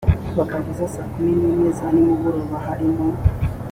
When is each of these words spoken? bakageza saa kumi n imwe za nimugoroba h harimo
bakageza 0.37 0.85
saa 0.93 1.09
kumi 1.11 1.31
n 1.39 1.41
imwe 1.47 1.69
za 1.77 1.87
nimugoroba 1.93 2.55
h 2.59 2.63
harimo 2.67 3.05